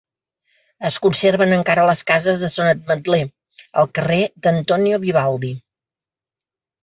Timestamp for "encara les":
1.57-2.01